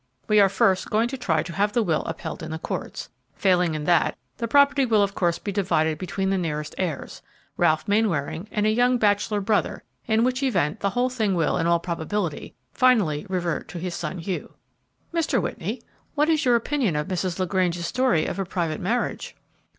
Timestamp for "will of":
4.83-5.13